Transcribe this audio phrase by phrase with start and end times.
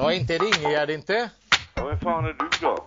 [0.00, 1.30] Ja, inte är det Ingegärd inte.
[1.76, 2.76] Ja, vem fan är du då?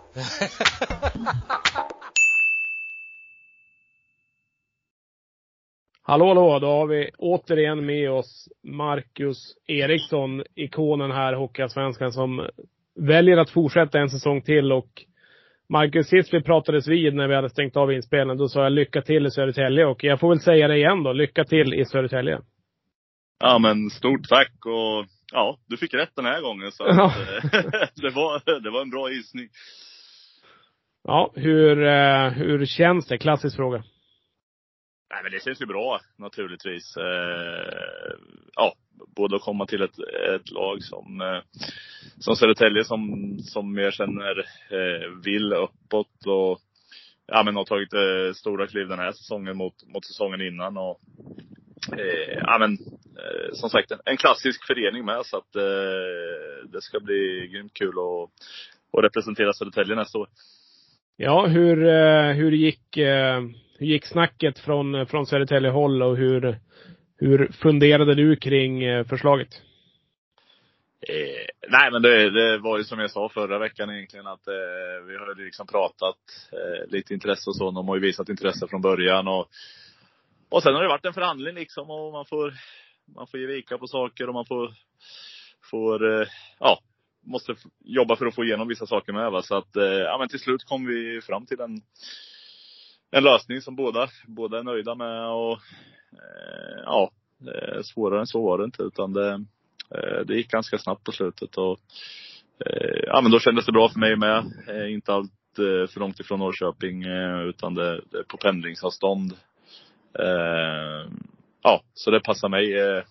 [6.03, 6.59] Hallå, hallå!
[6.59, 12.47] Då har vi återigen med oss Marcus Eriksson, ikonen här, Hockeyallsvenskan, som
[12.95, 14.71] väljer att fortsätta en säsong till.
[14.71, 15.05] Och
[15.69, 19.01] Marcus, sist vi pratades vid när vi hade stängt av inspelningen, då sa jag lycka
[19.01, 19.85] till i Södertälje.
[19.85, 22.39] Och jag får väl säga det igen då, lycka till i Södertälje.
[23.39, 27.05] Ja men stort tack och ja, du fick rätt den här gången så Ja.
[27.05, 27.43] eh,
[27.95, 29.49] det, var, det var en bra gissning.
[31.03, 33.17] Ja, hur, eh, hur känns det?
[33.17, 33.83] Klassisk fråga.
[35.13, 36.97] Nej men det känns ju bra naturligtvis.
[36.97, 38.13] Eh,
[38.55, 38.73] ja,
[39.15, 39.99] både att komma till ett,
[40.35, 41.61] ett lag som, eh,
[42.19, 44.39] som Södertälje som, som jag känner
[44.69, 46.59] eh, vill uppåt och
[47.27, 50.77] ja, men har tagit eh, stora kliv den här säsongen mot, mot säsongen innan.
[50.77, 50.99] Och,
[52.35, 52.77] ja, men,
[53.53, 57.89] som sagt, en, en klassisk förening med så att eh, det ska bli grymt kul
[57.89, 58.29] att,
[58.97, 60.27] att representera Södertälje nästa år.
[61.17, 63.41] Ja, hur, eh, hur gick, eh,
[63.77, 66.59] hur gick snacket från, från Södertälje håll och hur,
[67.17, 69.61] hur funderade du kring eh, förslaget?
[71.07, 75.05] Eh, nej men det, det var ju som jag sa förra veckan egentligen att eh,
[75.07, 76.17] vi har liksom pratat
[76.51, 77.71] eh, lite intresse och så.
[77.71, 79.49] De har ju visat intresse från början och,
[80.49, 82.53] och sen har det varit en förhandling liksom och man får,
[83.15, 84.73] man får ge vika på saker och man får,
[85.71, 86.27] får eh,
[86.59, 86.79] ja,
[87.25, 89.41] måste jobba för att få igenom vissa saker med va.
[89.41, 91.81] Så att, eh, ja men till slut kom vi fram till en,
[93.11, 95.59] en lösning som båda, båda är nöjda med och
[96.13, 97.11] eh, ja,
[97.83, 99.45] svårare än så var det inte utan det,
[100.25, 101.79] Det gick ganska snabbt på slutet och
[103.05, 104.45] ja, men då kändes det bra för mig med.
[104.89, 107.05] Inte allt för långt ifrån Norrköping
[107.49, 109.33] utan det, det är på pendlingsavstånd.
[111.63, 113.03] Ja, så det passar mig eh,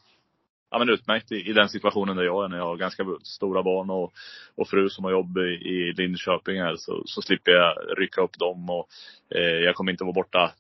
[0.71, 3.63] ja, men utmärkt i, i den situationen där jag är när jag har ganska stora
[3.63, 4.13] barn och,
[4.55, 8.39] och fru som har jobb i, i Linköping här så, så slipper jag rycka upp
[8.39, 8.89] dem och
[9.35, 10.55] eh, jag kommer inte vara borta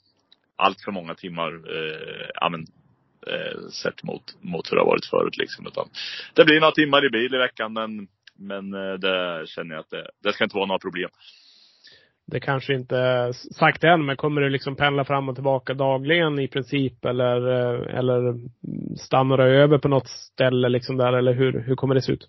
[0.56, 1.52] allt för många timmar.
[1.52, 2.66] Eh, ja, men,
[3.26, 5.66] eh, sett mot, mot hur det har varit förut liksom.
[5.66, 5.88] Utan
[6.34, 9.90] det blir några timmar i bil i veckan men, men eh, det känner jag att
[9.90, 11.10] det, det ska inte vara några problem.
[12.30, 16.38] Det kanske inte är sagt än, men kommer du liksom pendla fram och tillbaka dagligen
[16.38, 17.04] i princip?
[17.04, 18.34] Eller, eh, eller
[18.96, 21.12] stannar du över på något ställe liksom där?
[21.12, 22.28] Eller hur, hur kommer det se ut?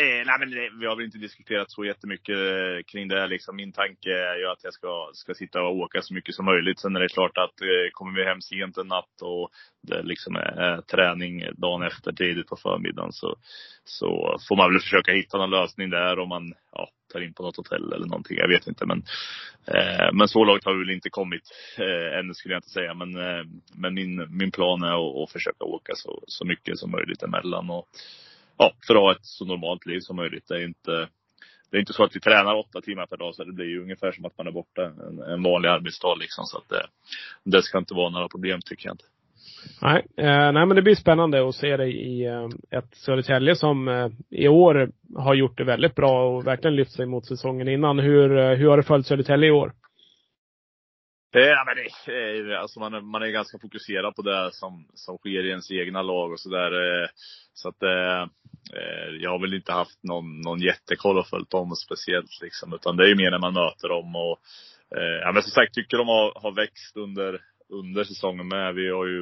[0.00, 3.20] Eh, nej men det, vi har väl inte diskuterat så jättemycket eh, kring det.
[3.20, 3.56] här, Liksom.
[3.56, 6.80] Min tanke är ju att jag ska, ska sitta och åka så mycket som möjligt.
[6.80, 9.50] Sen är det klart att eh, kommer vi hem sent en natt och
[9.82, 13.36] det liksom är, är träning dagen efter tidigt på förmiddagen så,
[13.84, 17.42] så får man väl försöka hitta någon lösning där om man ja, tar in på
[17.42, 18.36] något hotell eller någonting.
[18.36, 19.02] Jag vet inte men,
[19.66, 21.42] eh, men så långt har vi väl inte kommit
[21.78, 22.94] eh, ännu skulle jag inte säga.
[22.94, 26.90] Men, eh, men min, min plan är att, att försöka åka så, så mycket som
[26.90, 27.70] möjligt emellan.
[27.70, 27.88] Och,
[28.56, 30.48] ja, för att ha ett så normalt liv som möjligt.
[30.48, 31.08] Det är inte,
[31.70, 33.82] det är inte så att vi tränar åtta timmar per dag, så det blir ju
[33.82, 36.44] ungefär som att man är borta en, en vanlig arbetsdag liksom.
[36.44, 36.86] Så att det,
[37.44, 39.04] det ska inte vara några problem tycker jag inte.
[39.82, 42.48] Nej, eh, nej men det blir spännande att se dig i eh,
[42.78, 47.06] ett Södertälje som eh, i år har gjort det väldigt bra och verkligen lyft sig
[47.06, 47.98] mot säsongen innan.
[47.98, 49.72] Hur, eh, hur har du följt Södertälje i år?
[51.34, 54.86] Eh, ja, men det, är- alltså man, är, man är ganska fokuserad på det som,
[54.94, 56.72] som sker i ens egna lag och sådär.
[57.02, 57.08] Eh,
[57.54, 58.28] så att eh,
[59.20, 62.72] jag har väl inte haft någon, någon jättekoll och följt dem speciellt liksom.
[62.74, 64.38] Utan det är ju mer när man möter dem och
[65.22, 68.74] ja, men som sagt tycker de har, har växt under, under säsongen med.
[68.74, 69.20] Vi har ju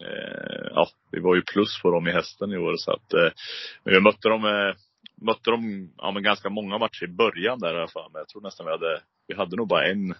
[0.00, 3.30] eh, ja, vi var ju plus på dem i hästen i år så att eh,
[3.84, 4.74] men vi mötte dem eh,
[5.22, 8.10] mötte dem ja, men ganska många matcher i början där i alla fall.
[8.12, 10.14] Men jag tror nästan vi hade, vi hade nog bara en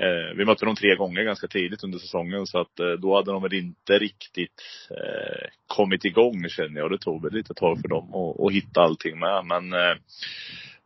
[0.00, 3.32] Eh, vi mötte dem tre gånger ganska tidigt under säsongen så att eh, då hade
[3.32, 6.84] de väl inte riktigt eh, kommit igång känner jag.
[6.84, 9.44] Och det tog väl lite tag för dem att, att hitta allting med.
[9.44, 9.74] Men,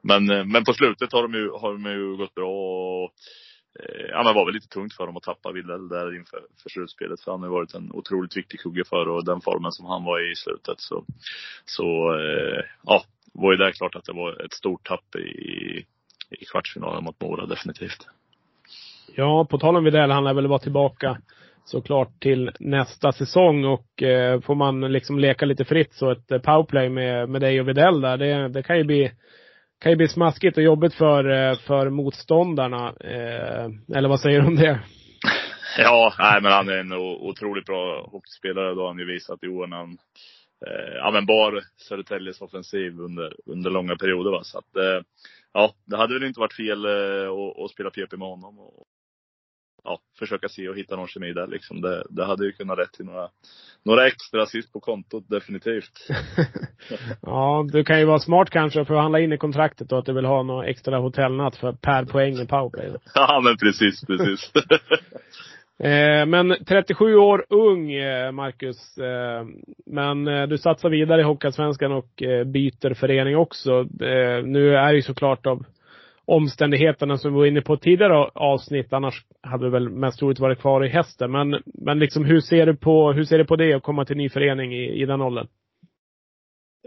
[0.03, 3.12] men, men på slutet har de ju, har de ju gått bra och
[4.09, 6.70] ja, men det var väl lite tungt för dem att tappa Wilhelm där inför för
[6.70, 7.20] slutspelet.
[7.20, 10.04] För han har ju varit en otroligt viktig kugge för och den formen som han
[10.04, 11.04] var i i slutet så,
[11.65, 13.03] så eh, ja,
[13.33, 15.84] var ju där klart att det var ett stort tapp i,
[16.30, 18.09] i kvartsfinalen mot Mora definitivt.
[19.15, 21.18] Ja, på tal om Widell, han lär väl vara tillbaka
[21.65, 26.89] såklart till nästa säsong och eh, får man liksom leka lite fritt så ett powerplay
[26.89, 29.12] med, med dig och Widell där, det, det kan ju bli
[29.82, 32.94] kan ju bli smaskigt och jobbigt för, eh, för motståndarna.
[33.00, 34.80] Eh, eller vad säger du om det?
[35.78, 38.74] Ja, nej, men han är en otroligt bra hockeyspelare.
[38.74, 39.98] Då har han ju visat i år när han
[40.66, 44.30] eh, användbar Södertäljes offensiv under, under långa perioder.
[44.30, 44.40] Va?
[44.42, 45.04] Så att, eh,
[45.52, 48.58] ja, det hade väl inte varit fel eh, att, att spela PP med honom.
[48.58, 48.86] Och,
[49.84, 51.80] ja, försöka se och hitta någon kemi där liksom.
[51.80, 53.28] Det, det hade ju kunnat rätt till några,
[53.84, 56.08] några extra assist på kontot definitivt.
[57.22, 60.06] ja, du kan ju vara smart kanske för att handla in i kontraktet då att
[60.06, 62.92] du vill ha någon extra hotellnatt för per poäng i powerplay.
[63.14, 64.52] ja men precis, precis.
[65.78, 68.98] Eh, men 37 år ung, eh, Marcus.
[68.98, 69.46] Eh,
[69.86, 73.82] men du satsar vidare i Hockeyallsvenskan och byter förening också.
[74.44, 75.64] Nu är det ju såklart av
[76.27, 78.92] omständigheterna som vi var inne på tidigare avsnitt.
[78.92, 81.33] Annars hade vi väl mest troligt varit kvar i hästen.
[81.33, 84.16] Men, men liksom hur ser du på, hur ser du på det att komma till
[84.16, 85.47] ny förening i, i den åldern?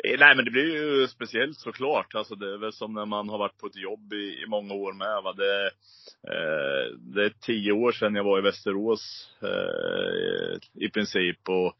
[0.04, 2.16] Eh, nej men det blir ju speciellt såklart.
[2.16, 4.74] Alltså det är väl som när man har varit på ett jobb i, i många
[4.74, 5.24] år med.
[5.24, 5.34] Va?
[5.34, 5.66] Det,
[6.34, 11.50] eh, det är tio år sedan jag var i Västerås eh, i princip.
[11.50, 11.74] Och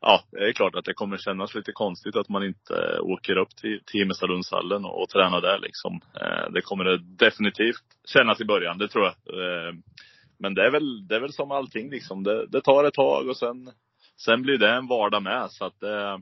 [0.00, 3.36] ja, det är klart att det kommer kännas lite konstigt att man inte eh, åker
[3.36, 6.00] upp till, till Himmelstalundshallen och, och tränar där liksom.
[6.20, 9.14] Eh, det kommer det definitivt kännas i början, det tror jag.
[9.14, 9.74] Eh,
[10.38, 12.22] men det är väl, det är väl som allting liksom.
[12.24, 13.70] Det, det tar ett tag och sen,
[14.24, 15.46] sen blir det en vardag med.
[15.50, 16.12] Så att eh,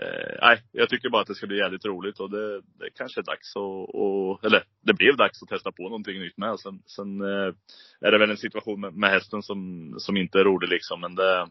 [0.00, 3.20] eh nej, jag tycker bara att det ska bli jävligt roligt och det, det kanske
[3.20, 6.60] är dags att, och, eller det blev dags att testa på någonting nytt med.
[6.60, 7.54] Sen, sen eh,
[8.00, 11.00] är det väl en situation med, med hästen som, som inte är rolig liksom.
[11.00, 11.48] Men det,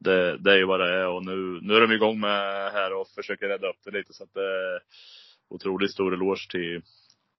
[0.00, 2.92] det, det är ju vad det är och nu, nu är de igång med här
[2.92, 4.80] och försöker rädda upp det lite så att det är
[5.48, 6.76] otroligt stor eloge till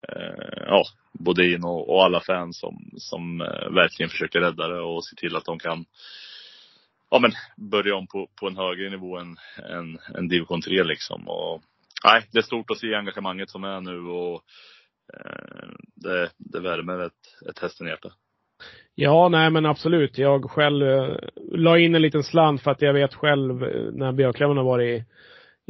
[0.08, 5.06] eh, ja, Bodin och, och, alla fans som, som eh, verkligen försöker rädda det och
[5.06, 5.86] se till att de kan
[7.10, 9.38] ja, men börja om på, på en högre nivå än,
[9.69, 11.28] än, än division 3 liksom.
[11.28, 11.63] Och,
[12.04, 14.44] nej, det är stort att se engagemanget som är nu och
[15.13, 18.13] eh, det, det värmer ett, ett hästenhjärta.
[18.96, 20.18] Ja, nej men absolut.
[20.18, 21.16] Jag själv eh,
[21.52, 25.02] la in en liten slant för att jag vet själv eh, när Björklöven har varit
[25.02, 25.06] i,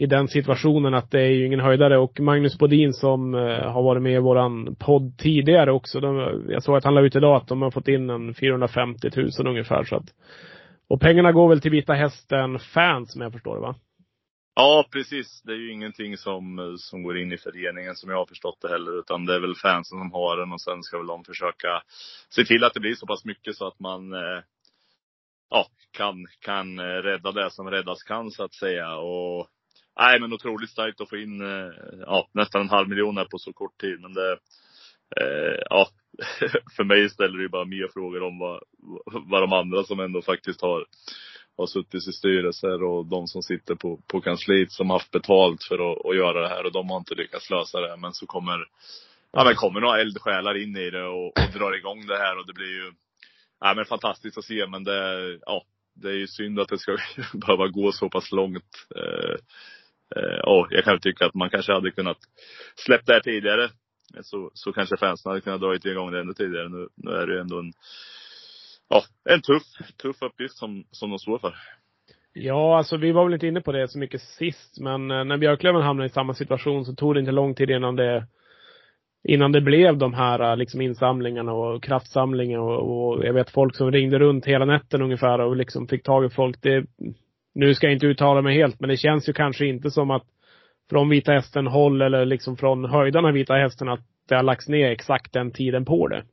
[0.04, 1.98] i den situationen att det är ju ingen höjdare.
[1.98, 6.00] Och Magnus Bodin som eh, har varit med i våran podd tidigare också.
[6.00, 9.10] De, jag såg att han la ut idag att de har fått in en 450
[9.16, 9.84] 000 ungefär.
[9.84, 10.14] Så att
[10.92, 13.76] och pengarna går väl till Vita Hästen-fans som jag förstår det va?
[14.56, 15.42] Ja, precis.
[15.42, 18.62] Det är ju ingenting som, eh, som går in i föreningen som jag har förstått
[18.62, 19.00] det heller.
[19.00, 21.84] Utan det är väl fansen som har den och sen ska väl de försöka
[22.30, 24.44] se till att det blir så pass mycket så att man eh,
[25.50, 28.96] ja, kan, kan eh, rädda det som räddas kan så att säga.
[28.96, 29.48] Och
[30.00, 31.42] nej, men otroligt starkt att få in
[32.06, 34.02] ja, nästan en halv miljon här på så kort tid.
[34.02, 34.32] Men det,
[35.18, 35.88] eh, ja,
[36.76, 38.64] för mig ställer det ju bara mer frågor om vad,
[39.06, 40.86] vad de andra som ändå faktiskt har,
[41.58, 45.92] har suttit i styrelser och de som sitter på, på kansliet som haft betalt för
[45.92, 47.98] att, att göra det här och de har inte lyckats lösa det.
[47.98, 48.68] Men så kommer,
[49.32, 52.48] ja men kommer några eldsjälar in i det och, och drar igång det här och
[52.48, 52.92] det blir ju,
[53.60, 55.64] ja men fantastiskt att se men det, ja,
[55.94, 56.98] det är ju synd att det ska
[57.34, 58.88] behöva gå så pass långt.
[58.96, 59.36] Eh,
[60.16, 62.18] eh, och jag kan tycka att man kanske hade kunnat
[62.76, 63.70] släppt det här tidigare
[64.22, 66.70] så, så kanske fansen hade kunnat dra igång det ännu tidigare.
[66.70, 67.74] Nu, nu är det ju ändå en,
[68.92, 69.04] ja,
[69.34, 69.64] en tuff,
[70.02, 71.56] tuff uppgift som, som de står för.
[72.34, 75.38] Ja, alltså vi var väl inte inne på det så mycket sist, men eh, när
[75.38, 78.28] Björklöven hamnade i samma situation så tog det inte lång tid innan det
[79.24, 83.76] innan det blev de här eh, liksom insamlingarna och kraftsamlingen och, och jag vet folk
[83.76, 86.62] som ringde runt hela nätten ungefär och liksom fick tag i folk.
[86.62, 86.86] Det,
[87.54, 90.24] nu ska jag inte uttala mig helt, men det känns ju kanske inte som att
[90.90, 94.92] från Vita Hästen håll eller liksom från höjdarna Vita Hästen att det har lagts ner
[94.92, 96.24] exakt den tiden på det.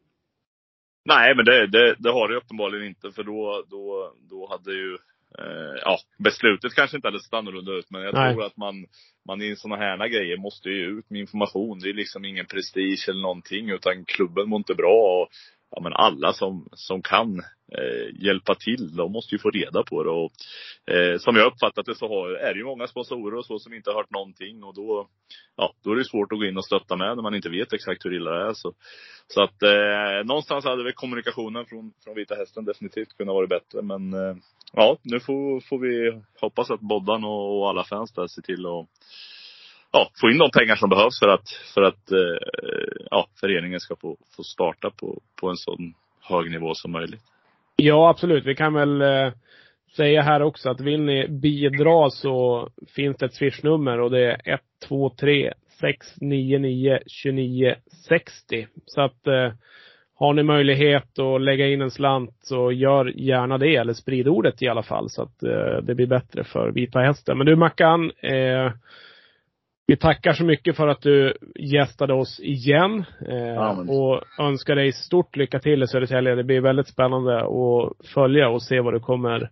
[1.08, 4.94] Nej, men det, det, det har det uppenbarligen inte för då, då, då hade ju
[5.38, 7.90] eh, ja, beslutet kanske inte hade sett annorlunda ut.
[7.90, 8.34] Men jag Nej.
[8.34, 8.87] tror att man,
[9.28, 11.79] man i sådana här grejer måste ju ut med information.
[11.79, 13.70] Det är liksom ingen prestige eller någonting.
[13.70, 15.22] Utan klubben mår inte bra.
[15.22, 15.29] Och
[15.70, 17.39] ja, men alla som, som kan
[17.72, 20.10] eh, hjälpa till, de måste ju få reda på det.
[20.10, 20.32] Och,
[20.94, 23.75] eh, som jag uppfattat det så har, är det ju många sponsorer och så som
[23.75, 24.65] inte har hört någonting.
[24.65, 25.08] Och då,
[25.56, 27.72] ja, då är det svårt att gå in och stötta med när man inte vet
[27.72, 28.55] exakt hur illa det är.
[28.55, 28.75] Så,
[29.27, 33.82] så att eh, någonstans hade väl kommunikationen från, från Vita Hästen definitivt kunnat vara bättre.
[33.82, 34.37] Men eh,
[34.72, 38.67] ja, nu får, får vi hoppas att Boddan och, och alla fans där ser till
[38.67, 38.89] att
[39.92, 43.96] ja, få in de pengar som behövs för att, för att eh, ja, föreningen ska
[43.96, 45.94] få, få starta på, på en sån
[46.28, 47.22] hög nivå som möjligt.
[47.76, 48.46] Ja, absolut.
[48.46, 49.32] Vi kan väl eh,
[49.96, 54.60] säga här också att vill ni bidra så finns det ett swishnummer och det är
[54.88, 58.66] 123 699 2960.
[58.86, 59.52] Så att eh,
[60.14, 64.62] har ni möjlighet att lägga in en slant så gör gärna det, eller sprid ordet
[64.62, 67.38] i alla fall så att eh, det blir bättre för Vita Hästen.
[67.38, 68.72] Men du Mackan, eh,
[69.88, 73.04] vi tackar så mycket för att du gästade oss igen.
[73.28, 76.34] Eh, och önskar dig stort lycka till i Södertälje.
[76.34, 79.50] Det blir väldigt spännande att följa och se vad du kommer,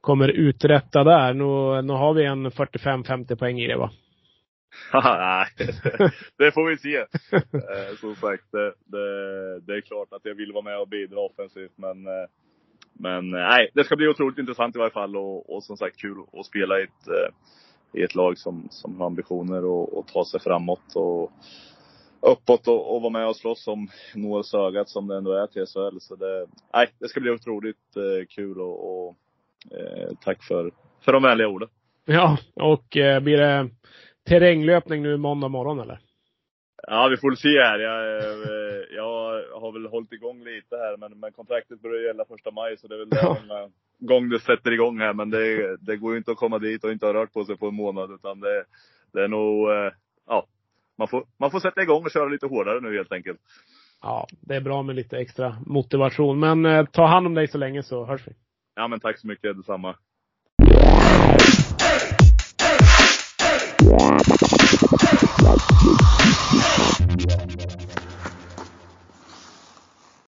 [0.00, 1.34] kommer uträtta där.
[1.34, 3.90] Nu, nu har vi en 45-50 poäng i det va?
[5.02, 5.46] Nej,
[6.38, 6.96] det får vi se.
[6.96, 11.20] Eh, som sagt, det, det, det, är klart att jag vill vara med och bidra
[11.20, 11.72] offensivt.
[11.76, 12.28] Men, eh,
[12.92, 15.16] men nej, det ska bli otroligt intressant i varje fall.
[15.16, 17.32] Och, och som sagt kul att spela i ett,
[17.92, 20.94] i ett lag som, som har ambitioner att ta sig framåt.
[20.94, 21.32] Och,
[22.22, 25.98] uppåt och, och vara med och slåss om nålsögat som det ändå är till SHL.
[26.00, 29.16] Så det, nej, det ska bli otroligt eh, kul och, och
[29.70, 30.70] eh, tack för,
[31.04, 31.68] för de vänliga orden.
[32.04, 33.70] Ja, och eh, blir det
[34.28, 36.00] terränglöpning nu måndag morgon eller?
[36.86, 37.78] Ja, vi får se här.
[37.78, 39.12] Jag, eh, jag
[39.60, 42.94] har väl hållit igång lite här, men, men kontraktet börjar gälla första maj, så det
[42.94, 43.36] är väl ja.
[43.40, 43.72] den
[44.06, 45.14] gång det sätter igång här.
[45.14, 47.56] Men det, det går ju inte att komma dit och inte ha rört på sig
[47.56, 48.64] på en månad, utan det,
[49.12, 49.92] det är nog, eh,
[50.26, 50.46] ja,
[50.98, 53.40] man får, man får sätta igång och köra lite hårdare nu helt enkelt.
[54.02, 56.40] Ja, det är bra med lite extra motivation.
[56.40, 58.32] Men eh, ta hand om dig så länge så hörs vi.
[58.74, 59.56] Ja, men tack så mycket.
[59.56, 59.96] Detsamma.